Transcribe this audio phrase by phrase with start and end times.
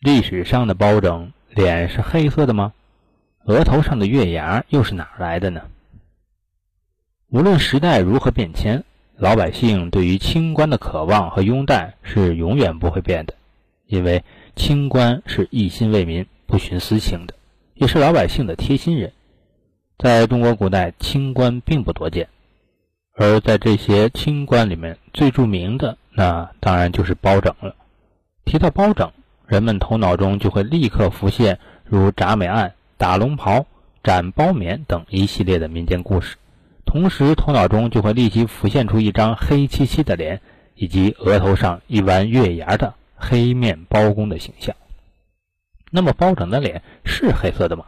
[0.00, 2.72] 历史上的包拯脸是黑色的吗？
[3.44, 5.62] 额头上的月牙又是哪来的呢？
[7.28, 8.84] 无论时代如何变迁，
[9.16, 13.34] 老百姓对于清官的渴望和拥戴是永远不会变的，
[13.86, 14.22] 因为
[14.54, 17.34] 清官是一心为民、不徇私情的，
[17.74, 19.12] 也是老百姓的贴心人。
[19.98, 22.28] 在中国古代，清官并不多见，
[23.14, 27.74] 而在这些清官里面，最著名的那当然就是包拯了。
[28.44, 29.10] 提到包拯，
[29.46, 33.66] 人们头脑中就会立刻浮现如铡美案、打龙袍、
[34.02, 36.36] 斩包棉等一系列的民间故事。
[36.84, 40.40] 同时，头脑中就会立即浮现出一张黑漆漆的脸，
[40.74, 44.74] 以及额头上一弯月牙的黑面包公的形象。
[45.90, 47.86] 那么，包拯的脸是黑色的吗？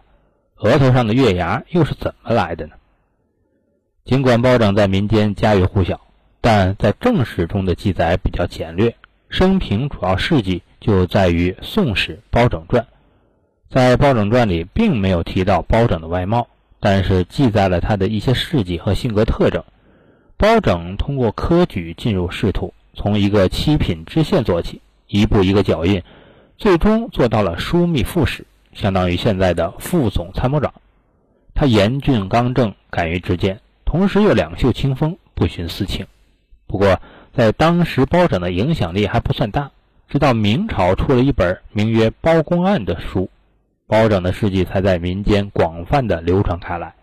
[0.56, 2.74] 额头上的月牙又是怎么来的呢？
[4.04, 6.00] 尽管包拯在民间家喻户晓，
[6.40, 8.96] 但在正史中的记载比较简略，
[9.28, 12.82] 生平主要事迹就在于《宋史·包拯传》。
[13.70, 16.48] 在《包拯传》里，并没有提到包拯的外貌。
[16.80, 19.64] 但是记载了他的一些事迹和性格特征。
[20.36, 26.00] 包拯通过科举进入仕途，从一个七品知县做起，一步一个脚印，
[26.56, 30.72] 最终做到了枢密副使，相当于现在的副总参谋长。
[31.52, 36.06] 他严峻刚正，敢于直谏，同时又两袖清风，不徇私情。
[36.68, 37.00] 不过，
[37.38, 39.70] 在当时包拯的影响力还不算大，
[40.08, 43.30] 直到明朝出了一本名曰《包公案》的书。
[43.86, 46.96] 包拯的事迹才在民间广泛的流传开来，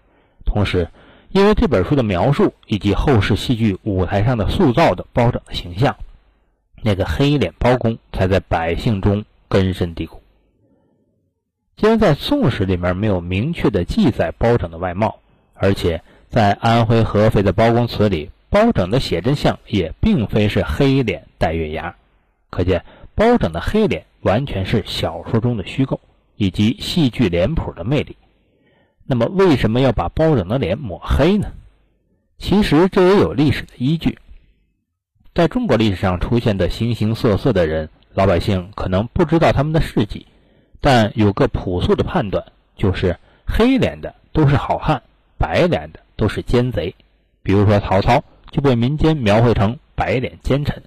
[0.43, 0.89] 同时，
[1.29, 5.95] 因为这本书的描述以及后世戏剧舞台上的塑造的包拯的形象，
[6.81, 10.21] 那个黑脸包公才在百姓中根深蒂固。
[11.77, 15.17] 既然在《宋史》里面没有明确的记载包拯的外貌，
[15.53, 21.95] 而且在安徽合肥的包公祠里，包拯的写真像也并非是黑脸带月牙，
[22.49, 22.83] 可见
[23.15, 25.99] 包拯的黑脸完全是小说中的虚构。
[26.37, 28.17] 以及戏剧脸谱的魅力，
[29.05, 31.49] 那么为什么要把包拯的脸抹黑呢？
[32.37, 34.17] 其实这也有历史的依据。
[35.33, 40.27] 在中国历史上出现的形形色色的人，老百姓可能不知道他们的事迹，
[40.81, 42.45] 但有个朴素的判断，
[42.75, 43.17] 就是
[43.47, 45.01] 黑脸的都是好汉，
[45.37, 46.93] 白脸的都是奸贼。
[47.43, 48.21] 比如说曹操
[48.55, 50.81] 就被民间描绘成白脸奸臣，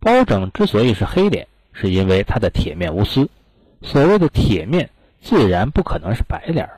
[0.00, 3.30] 包拯之所以是黑脸，是因为他的铁面无私。
[3.80, 4.90] 所谓的铁面，
[5.22, 6.66] 自然不可能是白脸。《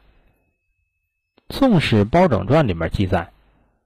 [1.48, 3.30] 宋史·包拯传》里面记载，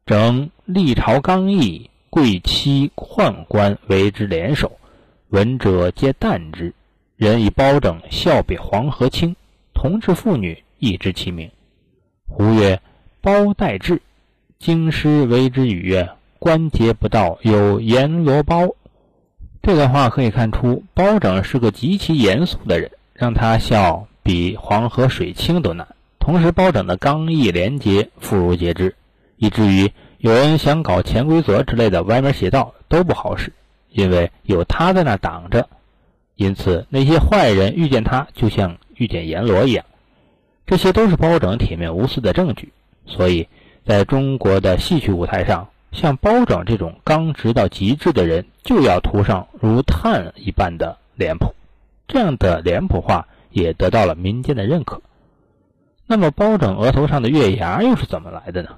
[0.05, 4.77] 整历朝刚毅，贵戚宦官为之联手，
[5.29, 6.75] 闻者皆惮之。
[7.15, 9.37] 人以包拯笑比黄河清，
[9.73, 11.49] 同治妇女亦知其名。
[12.27, 12.81] 胡曰
[13.23, 14.03] ：“包待志。”
[14.59, 18.69] 京师为之语曰：“关节不到，有阎罗包。”
[19.63, 22.91] 这段话可以看出，包拯是个极其严肃的人。
[23.19, 25.89] 让他笑比黄河水清都难。
[26.19, 28.95] 同时，包拯的刚毅廉洁妇孺皆知，
[29.39, 33.55] 以至于有人想搞潜规则之类的歪门邪道都不好使，
[33.91, 35.69] 因为有他在那挡着。
[36.35, 39.87] 因此，那些坏人遇见他就像遇见阎罗一样。
[40.67, 42.75] 这些都是包拯铁面无私的证据。
[43.07, 43.49] 所以，
[43.87, 51.55] 在中国的戏曲舞台上，像包拯这种刚直到极致的人，就要涂上如炭一般的脸谱。
[52.09, 55.01] 这样的脸谱化也得到了民间的认可。
[56.07, 58.69] 那么，包拯额头上的月牙又是怎么来的呢？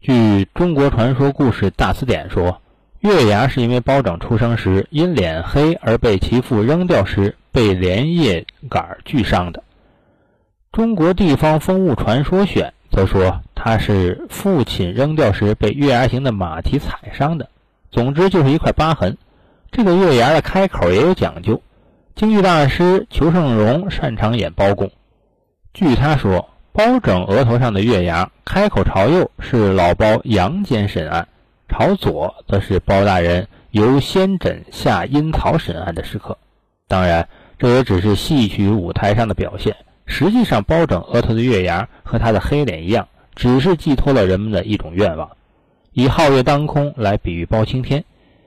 [0.00, 0.12] 据
[0.54, 2.60] 《中国传说故事大词典》说，
[3.00, 9.60] 月牙是因为包拯出生时因脸黑而被其父扔掉时被连叶杆锯伤的。
[10.76, 17.48] 《中国地方风物传说选》则说他是父亲扔掉时被月牙形的马蹄踩伤的。
[17.90, 19.16] 总之，就是一块疤痕。
[19.72, 21.62] 这个月牙的开口也有讲究。
[22.14, 24.90] 京剧大师裘盛戎擅长演包公。
[25.72, 31.26] 据他说，包拯额头上的月牙，开口朝右是老包阳间审案，
[31.66, 36.36] 朝左则是包大人由先诊下阴曹审案的时刻。
[36.86, 37.26] 当然，
[37.58, 39.74] 这也只是戏曲舞台上的表现。
[40.04, 45.30] 实际上，包拯额头的月牙和他的黑脸一样，只是寄托了人们的一种愿望，
[45.92, 48.04] 以皓月当空来比喻包青天，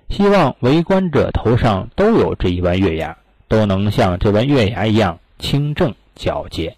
[0.09, 3.17] 希望围观者头上都有这一弯月牙。
[3.49, 6.75] 都能像这弯月牙一样清正皎洁，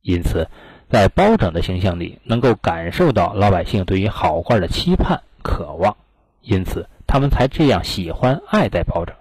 [0.00, 0.48] 因此，
[0.88, 5.94] 在包拯的形象里，能够感受到老百姓对于好官的期盼、渴望，
[6.40, 9.14] 因此他们才这样喜欢爱戴包拯。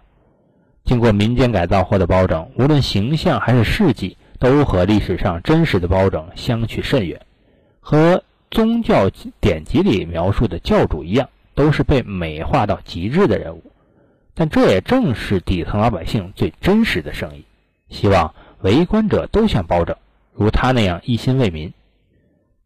[0.85, 7.19] 经过民间改造后的包拯，无论形象还是事迹，都和历史上真实的包拯相去甚远，
[7.89, 9.09] 和宗教
[9.41, 13.63] 典籍里描述的教主一样，都是被美化到极致的人物。
[14.35, 17.43] 但这也正是底层老百姓最真实的声音，
[17.89, 19.97] 希望为官者都像包拯，
[20.35, 21.73] 如他那样一心为民。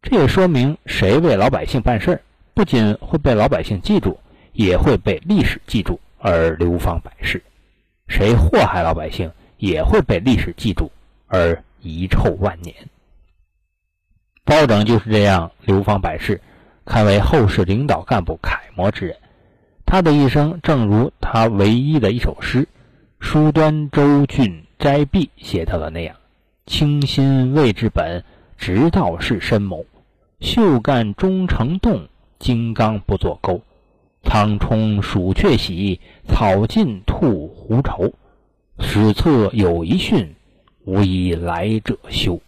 [0.02, 2.20] 这也说明，谁为老百姓办事儿，
[2.52, 4.20] 不仅会被老百姓记住，
[4.52, 7.38] 也会被历史记住而流芳百世；
[8.08, 10.92] 谁祸害老百姓，也会被历史记住
[11.28, 12.74] 而遗臭万年。
[14.44, 16.38] 包拯就是这样流芳百世，
[16.84, 19.16] 堪为后世领导干部楷模之人。
[19.86, 22.62] 他的一生，正如他唯一的一首诗
[23.20, 26.14] 《书端州郡斋壁》写到的那样
[26.66, 28.22] ：“清心未治本，
[28.58, 29.86] 直道是深谋。
[30.40, 32.06] 袖干终成栋，
[32.38, 33.62] 金刚不作钩。
[34.24, 38.12] 苍冲鼠雀喜，草尽兔狐愁。
[38.78, 40.34] 史册有一训，
[40.84, 42.38] 无以来者休。”